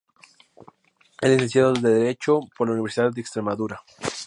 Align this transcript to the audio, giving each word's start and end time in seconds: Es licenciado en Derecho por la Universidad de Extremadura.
Es 1.21 1.29
licenciado 1.29 1.75
en 1.75 1.83
Derecho 1.83 2.39
por 2.57 2.67
la 2.67 2.73
Universidad 2.73 3.11
de 3.11 3.21
Extremadura. 3.21 3.83